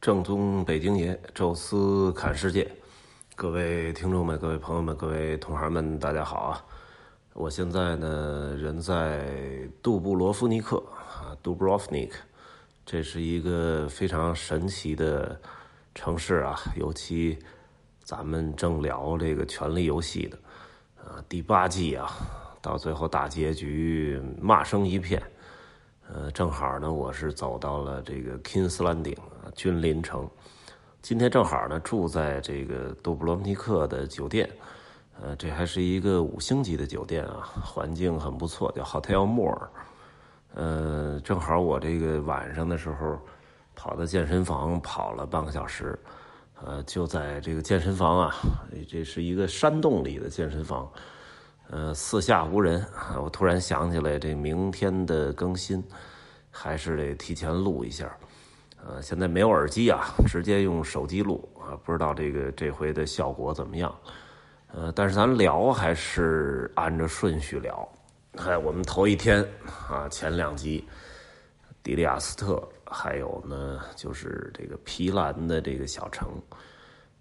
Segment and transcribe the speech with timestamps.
[0.00, 2.70] 正宗北京爷，宙斯侃世界，
[3.34, 6.64] 各位听众们、各位朋友们、各位同行们，大家好啊！
[7.32, 9.26] 我现在呢人在
[9.82, 12.12] 杜布罗夫尼克啊，Dubrovnik，
[12.86, 15.40] 这是一个非常神奇的
[15.96, 17.36] 城市啊，尤其
[18.04, 20.38] 咱们正聊这个《权力游戏》的
[21.02, 22.08] 啊第八季啊，
[22.62, 25.20] 到最后大结局骂声一片。
[26.10, 30.26] 呃，正好呢，我是走到了这个 Kings Landing 啊，君临城。
[31.02, 34.48] 今天正好呢，住在这个杜布罗夫尼克的酒店。
[35.20, 39.68] 呃，这还是一个五星级的酒店啊，环境很不错，叫 Hotel More。
[40.54, 43.20] 呃，正好我这个晚上的时候
[43.74, 45.98] 跑到健身房跑了半个小时。
[46.64, 48.34] 呃，就在这个健身房啊，
[48.88, 50.90] 这是一个山洞里的健身房。
[51.70, 52.82] 呃，四下无人，
[53.22, 55.84] 我突然想起来，这明天的更新
[56.50, 58.10] 还是得提前录一下。
[58.82, 63.94] 呃，现在没有耳机啊，直接用手机录啊，不知道这个这回的效果怎么样。
[64.72, 67.86] 呃，但是咱聊还是按照顺序聊。
[68.36, 69.46] 哎，我们头一天
[69.90, 70.88] 啊，前两集，
[71.82, 76.40] 迪利亚斯特，还有呢，就是这个皮兰的这个小城。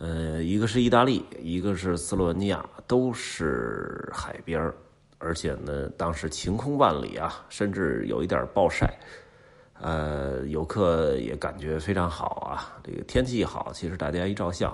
[0.00, 4.72] 呃，一个是意大利，一个是斯洛文尼亚，都是海边
[5.18, 8.88] 而且呢，当时晴空万里啊，甚至有一点暴晒，
[9.80, 12.78] 呃，游客也感觉非常好啊。
[12.84, 14.72] 这个天气一好，其实大家一照相，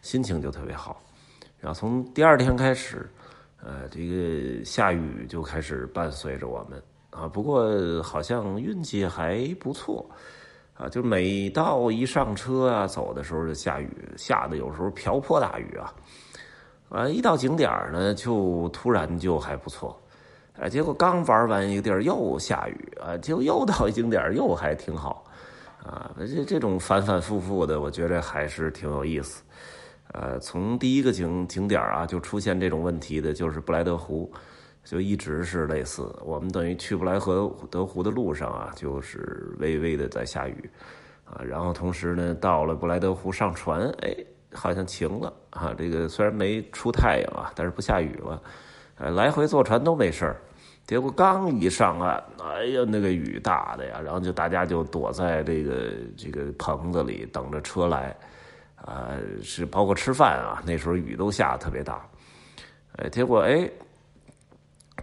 [0.00, 0.98] 心情就特别好。
[1.60, 3.06] 然后从第二天开始，
[3.62, 7.28] 呃，这个下雨就开始伴随着我们啊。
[7.28, 10.08] 不过好像运气还不错。
[10.74, 15.94] 啊，就每到一上车啊，走的时候就下雨，下的有时候瓢泼大雨啊。
[16.88, 20.00] 啊一到景点呢，就突然就还不错，
[20.60, 25.24] 啊，结果刚玩完一个地儿又下雨啊，就又到景点又还挺好，
[25.82, 29.42] 啊，这这种反反复复的，我觉得还是挺有意思。
[30.12, 34.30] 呃，从第一个景景点啊，就出现这种问题的，就是布莱德湖。
[34.84, 40.70] 就一直是类似，我们等于去布莱河德湖的路上啊，就是微微的在下雨，
[41.24, 44.14] 啊，然后同时呢，到了布莱德湖上船，哎，
[44.52, 48.42] 好像晴了啊，这个虽然没出太阳啊，但是不下雨了，
[48.98, 50.36] 哎，来回坐船都没事，
[50.86, 58.14] 结果刚一上岸，哎呀，那个雨大的呀，然后就大家就躲在这个这个棚子里等着车来，
[58.76, 62.06] 啊，是包括吃饭啊，那时候雨都下特别大，
[62.98, 63.66] 哎，结果哎。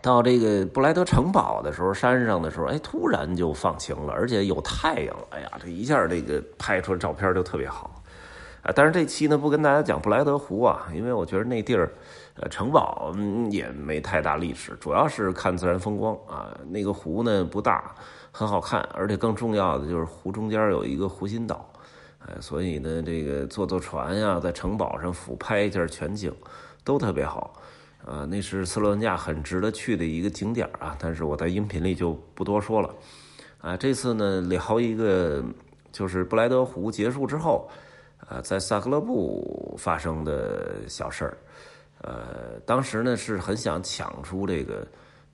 [0.02, 5.28] 到这个布莱德城堡的时候，山上的时候，哎，突然就放晴了，而且有太阳了。
[5.32, 8.02] 哎呀，这一下这个拍出来照片就特别好。
[8.64, 11.92] 啊，但是这期呢不跟大家讲布莱德湖啊，因为我觉得那地儿，
[12.36, 13.12] 呃，城堡
[13.50, 16.56] 也没太大历史，主要是看自然风光啊。
[16.70, 17.94] 那个湖呢不大，
[18.32, 21.68] 很好看，而且更重要的就是湖中间有一个湖心岛，
[22.20, 26.32] 哎，所以呢，这个坐坐船呀，在城堡上俯拍一下全景，
[26.84, 27.54] 都特别好。
[28.06, 32.94] 啊，那是斯洛文尼亚很值得去的一个景点啊，但是我在音频里就不多说了。
[33.60, 35.44] 啊，这次呢聊一个，
[35.92, 37.70] 就是布莱德湖结束之后，
[38.28, 41.38] 呃，在萨格勒布发生的小事儿。
[42.02, 44.88] 呃，当时呢是很想抢出这个，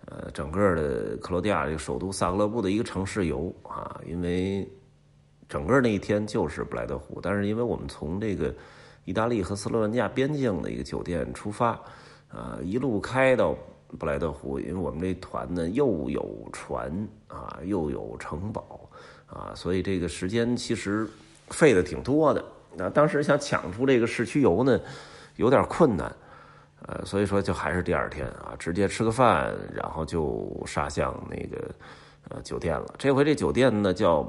[0.06, 4.70] 呃，整个的克罗地亚这个首都萨格勒布的一个城市游啊，因为
[5.48, 8.54] 整个那一天就是布莱德湖，但是因为我们从这个
[9.06, 11.80] 意大利和斯洛文尼亚边境的一个酒店出发。
[12.30, 13.56] 啊，一路开到
[13.98, 16.92] 布莱德湖，因为我们这团呢又有船
[17.28, 18.90] 啊，又有城堡
[19.28, 21.08] 啊，所以这个时间其实
[21.50, 22.44] 费的挺多的。
[22.76, 24.80] 那当时想抢出这个市区游呢，
[25.38, 26.14] 有点困难，
[26.86, 31.72] 呃，所以说就还是第二天啊，直接吃个饭，然后就杀向那个
[32.30, 32.94] 呃酒店了。
[32.98, 34.22] 这回这酒店呢叫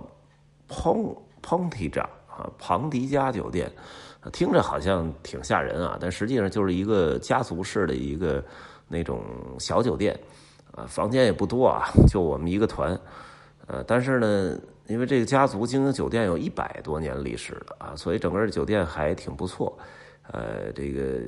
[0.69, 3.70] Pon Pontiga 啊，庞迪加酒店。
[4.33, 8.45] 听着好像挺吓人啊，但实际上就是一个家族式的一个
[8.89, 9.23] 那种
[9.59, 10.19] 小酒店，
[10.75, 12.99] 啊，房间也不多啊，就我们一个团，
[13.69, 19.79] 呃，但是呢，因为这个家族经营酒店有一百多年历史了啊，所以整个酒店还挺不错，
[20.32, 21.23] 呃，这个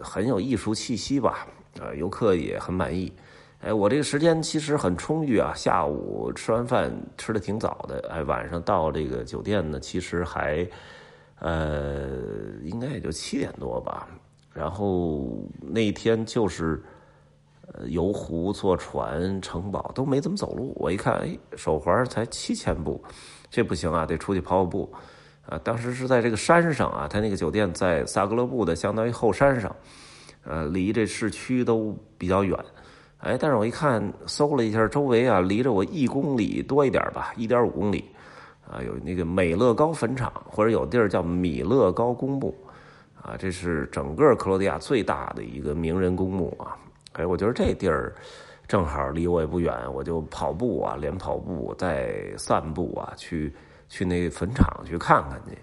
[0.00, 1.46] 很有艺术气息吧，
[1.80, 3.12] 啊，游客也很满意。
[3.60, 10.66] 哎，我这个时间其实很充裕啊，下午吃完饭吃的挺早的，哎，晚上到这个酒店呢，其实还。
[11.40, 12.08] 呃，
[12.64, 14.08] 应该也就七点多吧。
[14.52, 15.28] 然后
[15.60, 16.82] 那一天就是，
[17.72, 20.72] 呃，游湖、坐船、城堡都没怎么走路。
[20.76, 23.00] 我一看，哎，手环才七千步，
[23.50, 24.92] 这不行啊，得出去跑跑步。
[25.46, 29.74] 啊，当时是在这个山上啊，他那个酒店在萨格勒布的相当于后山上，
[30.44, 32.58] 呃，离这市区都比较远。
[33.18, 38.04] 哎，但是我一看，搜了一下周围啊，离着我一公里多一点吧，一点五公里。
[38.70, 42.54] 啊，有那个美乐高坟场，或者有地儿叫米乐高公墓，
[43.22, 46.76] 啊，这是整个克罗地亚最大的一个名人公墓啊。
[47.14, 48.14] 哎，我觉得这地儿
[48.66, 53.54] 正好离我也不远，我就跑步啊，连跑步带散步啊，去
[53.88, 55.56] 去那个坟场去看看去。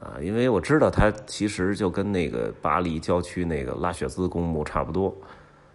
[0.00, 5.14] 啊，因为我知道它其实就跟那个巴黎郊区那个拉雪兹公墓差不多，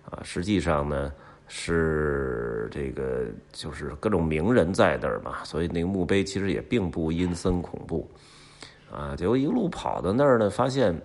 [0.10, 1.14] 啊，实际上呢
[1.48, 8.10] 是这个就是各种名人在那儿嘛，所以那个墓碑其实也并不阴森恐怖，
[8.92, 11.00] 啊，结果一路跑到那儿呢，发现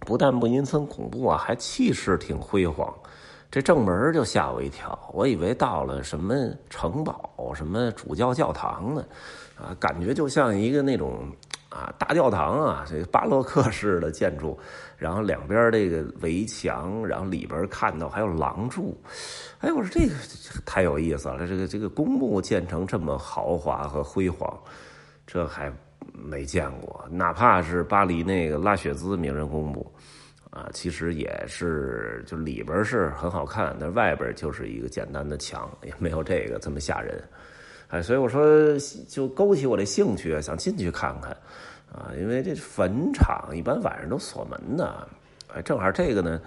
[0.00, 2.92] 不但不阴森恐怖啊，还气势挺辉煌，
[3.50, 6.34] 这正门就吓我一跳，我以为到了什么
[6.68, 9.04] 城堡、什么主教教堂呢，
[9.56, 11.30] 啊，感觉就像一个那种。
[11.74, 14.56] 啊，大教堂啊，这个巴洛克式的建筑，
[14.96, 18.96] 然后两边这个围墙，然后里边看到还有廊柱，
[19.58, 20.14] 哎，我说这个
[20.64, 24.56] 太有意思了，这个这个公墓建成这么豪华和辉煌，
[25.26, 25.72] 这还
[26.12, 27.04] 没见过。
[27.10, 29.92] 哪怕是巴黎那个拉雪兹名人公墓，
[30.50, 37.20] 啊，其实也是就里边是很好看，但外边就是一个简单的墙，也没有这个这么吓人。
[37.94, 38.44] 哎，所以我说
[39.06, 41.30] 就勾起我的兴趣啊，想进去看看，
[41.92, 45.08] 啊，因为这坟场一般晚上都锁门的，
[45.54, 46.40] 哎，正好这个呢，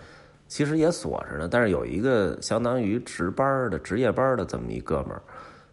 [0.50, 5.22] 其实也锁着呢，但是有一个相当于值班的值夜班的这么一哥们儿，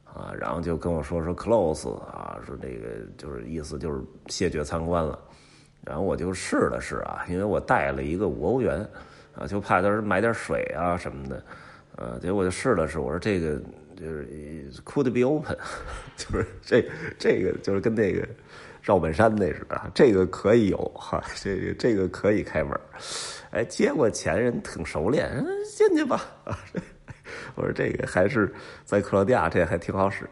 [0.05, 2.87] 啊，然后就跟我说说 close 啊，说这个
[3.19, 5.19] 就是意思就是谢绝参观了，
[5.83, 8.89] 然后我就试了试啊，因为我带了一个五欧元，
[9.37, 11.43] 啊，就怕到时候买点水啊什么的，
[11.97, 13.61] 呃，结果就试了试，我说这个。
[13.97, 15.57] 就是 could be open，
[16.17, 16.85] 就是这
[17.19, 18.27] 这个就是跟那个
[18.83, 22.79] 赵本山那似的，这个可以有哈，这个这个可以开门，
[23.51, 25.31] 哎，接过钱人挺熟练，
[25.77, 26.21] 进去吧，
[27.55, 28.53] 我说这个还是
[28.85, 30.29] 在克罗地亚这还挺好使。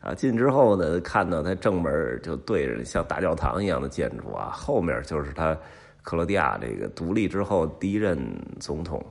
[0.00, 5.58] 啊，进之后呢，看到他正门就对着像大教堂一样的建筑啊，后面就是他
[6.04, 8.16] 克罗地亚这个独立之后第一任
[8.60, 9.04] 总统。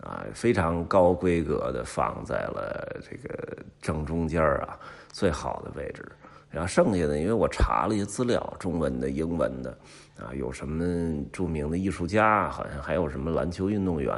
[0.00, 4.78] 啊，非常高规格的放在了这个正中间儿啊，
[5.08, 6.06] 最好的位置。
[6.48, 9.76] 然后剩下的，因为我查了一些资料，中文的、英文的，
[10.16, 14.14] 啊，有什么著名的艺术家，好像还有什么篮球运动员，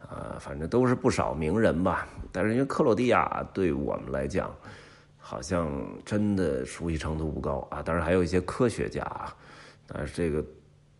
[0.00, 2.08] 啊，反正都是不少名人吧。
[2.32, 4.52] 但是因为克罗地亚对我们来讲，
[5.18, 5.70] 好像
[6.04, 7.80] 真的熟悉程度不高啊。
[7.80, 9.32] 当然还有一些科学家啊，
[9.86, 10.44] 但是这个。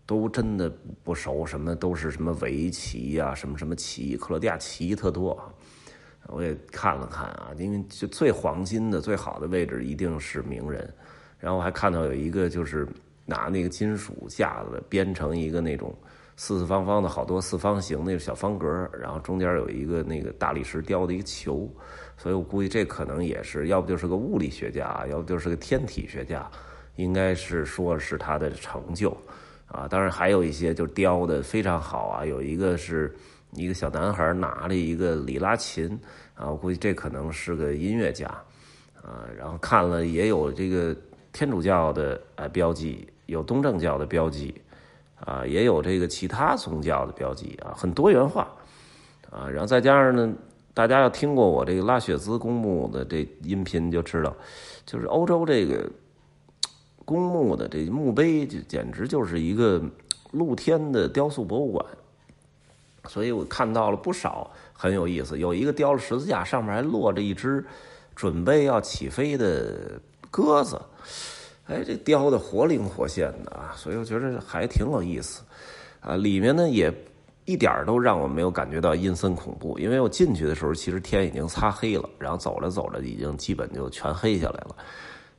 [0.06, 0.72] 都真的
[1.02, 5.36] 不熟，什么都是什么围棋呀，什么什么棋，克罗地亚棋特多。
[6.28, 10.92] 我也看了看啊，因为就最黄金的、最好的位置一定是名人。
[11.38, 12.88] 然后我还看到有一个就是
[13.24, 15.94] 拿那个金属架子编成一个那种
[16.36, 21.68] 四四方方的好多四方形那个小方格，然后中间有一个那个大理石雕的一个球。
[22.16, 26.50] 所以我估计这可能也是要不就是个物理学家，要不就是个天体学家，
[26.96, 29.16] 应该是说是他的成就。
[29.68, 33.14] 啊，当然还有一些就雕的非常好啊，有一个是
[33.52, 35.98] 一个小男孩拿着一个里拉琴
[36.34, 38.26] 啊，我估计这可能是个音乐家
[39.02, 39.26] 啊。
[39.36, 40.96] 然后看了也有这个
[41.32, 44.54] 天主教的呃标记，有东正教的标记
[45.18, 48.48] 啊，也有这个其他宗教的标记啊，很多元化
[49.30, 49.50] 啊。
[49.50, 50.32] 然后再加上呢，
[50.72, 54.34] 大家要听过我这个拉雪兹公墓的这音频就知道，
[54.86, 55.90] 就是欧洲这个。
[57.06, 59.80] 公墓的这墓碑就简直就是一个
[60.32, 61.86] 露天的雕塑博物馆，
[63.06, 65.38] 所以我看到了不少很有意思。
[65.38, 67.64] 有一个雕了十字架，上面还落着一只
[68.16, 70.00] 准备要起飞的
[70.32, 70.80] 鸽子，
[71.68, 73.72] 哎，这雕的活灵活现的啊！
[73.76, 75.42] 所以我觉得还挺有意思
[76.00, 76.16] 啊。
[76.16, 76.92] 里面呢也
[77.44, 84.76] 一点都让我没有感觉到阴森恐怖，因为我进去的时候其实天已经擦黑了，然后走着走着已经基本就全黑下来了。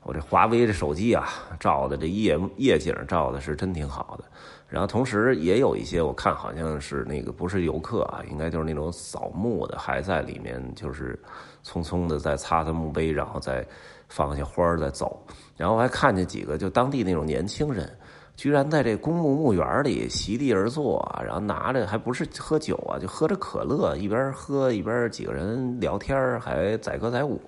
[0.03, 1.27] 我这华为这手机啊，
[1.59, 4.23] 照的这夜夜景照的是真挺好的。
[4.69, 11.17] 然后同时也有一些我看好像是那个不是游客啊，应该就是那种扫墓的，还在里面就是
[11.63, 13.65] 匆匆的在擦擦墓碑，然后再
[14.09, 15.21] 放下花儿再走。
[15.55, 17.89] 然后我还看见几个就当地那种年轻人，
[18.35, 27.41] 居然在这公墓墓园里席地而坐，然后拿着还不是喝酒啊，就喝着可乐，一边喝一边几个人聊天，还载歌载舞。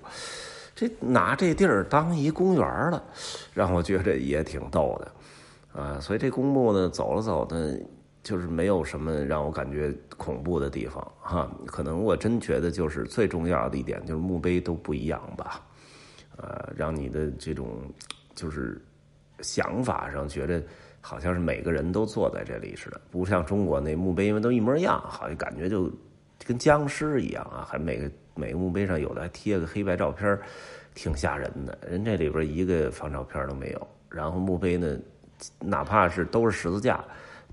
[0.80, 3.04] 这拿这地儿当一公园了，
[3.52, 7.76] 让我觉得也挺逗的，啊，所以这公墓呢，走了走呢，
[8.22, 11.50] 就是没有什么让我感觉恐怖的地方哈。
[11.66, 15.60] 可能我真觉得就是最重要的一点就是墓碑都不一样吧，
[16.38, 17.82] 呃，让你的这种
[18.34, 18.80] 就是
[19.40, 20.62] 想法上觉得
[21.02, 25.92] 好像是每个人都坐在这里似的，不像中国那墓碑因为都一模一样，好像感觉就
[26.46, 28.10] 跟僵尸一样啊，还每个。
[28.40, 30.38] 每个墓碑上有的还贴个黑白照片，
[30.94, 31.78] 挺吓人的。
[31.86, 33.88] 人这里边一个放照片都没有。
[34.08, 34.98] 然后墓碑呢，
[35.58, 37.04] 哪怕是都是十字架，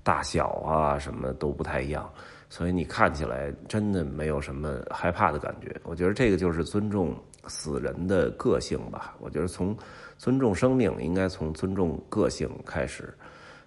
[0.02, 2.10] 大小啊什么都不太一样，
[2.48, 5.76] 所以你看起来真的没有什么害怕的感觉。
[5.84, 7.14] 我觉得这个就是尊重
[7.46, 9.14] 死人的个性吧。
[9.20, 9.76] 我觉得从
[10.16, 13.14] 尊重生命，应该从尊重个性开始。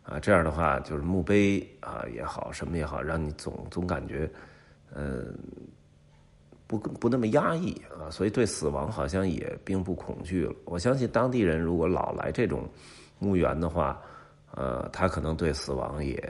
[0.04, 4.30] 啊，这样的话就是墓碑啊也好，什么也好，让你总总感觉，
[4.96, 5.34] 嗯，
[6.78, 10.54] 不不那么压抑啊，所以对死亡好像也并不恐惧了。
[10.66, 12.68] 我相信当地人如果老来这种
[13.20, 14.02] 墓园的话，
[14.56, 16.22] 呃，他可能对死亡也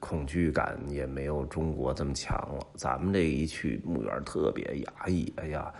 [0.00, 2.66] 恐惧感也没有中国这么强了。
[2.74, 5.72] 咱们这一去墓园特别压抑，哎呀，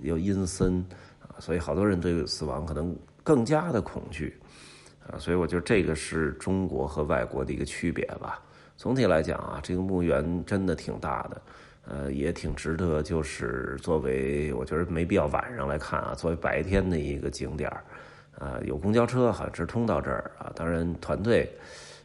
[0.00, 0.84] 又阴森
[1.20, 4.38] 啊，所以好多人对死亡可能更加的恐惧。
[5.06, 8.42] 啊，所以我觉得这个是中国和外国的一个区别吧。
[8.76, 11.42] 总体来讲啊，这个墓园真的挺大的，
[11.90, 17.82] 呃，也挺值得，就是作为我觉得没必要晚上来看啊，作为白天的一个景点儿，
[18.38, 20.52] 啊，有公交车哈直通到这儿啊。
[20.54, 21.50] 当然，团队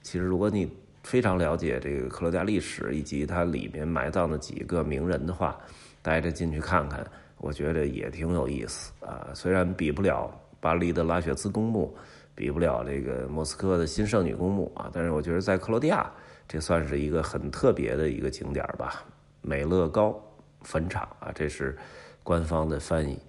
[0.01, 0.71] 其实如果你
[1.03, 5.59] 非常了解这个克罗地亚历史以及它里面埋葬的几个名人的话，
[6.01, 7.05] 带着进去看看，
[7.37, 9.27] 我觉得也挺有意思啊。
[9.33, 11.93] 虽然比不了巴黎的拉雪兹公墓。
[12.35, 16.11] 比不了这个莫斯科的新圣女公墓啊，但是我觉得在克罗地亚，
[16.47, 19.05] 这算是一个很特别的一个景点吧。
[19.43, 20.19] 美乐高
[20.63, 21.77] 坟场啊，这是
[22.23, 23.19] 官方的翻译。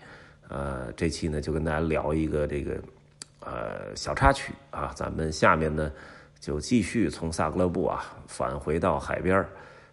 [0.48, 2.80] 呃，这期呢就跟大家聊一个这个
[3.40, 5.92] 呃小插曲啊，咱们下面呢
[6.38, 9.44] 就继续从萨格勒布啊返回到海边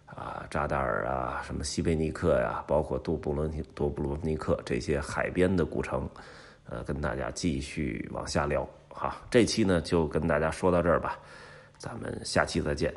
[0.06, 6.08] 啊，扎达尔啊，什么西贝尼克呀，包括杜布罗尼杜布罗尼克这些海边的古城，
[6.68, 8.68] 呃，跟大家继续往下聊。
[8.88, 11.18] 好，这期呢就跟大家说到这儿吧，
[11.78, 12.94] 咱们下期再见。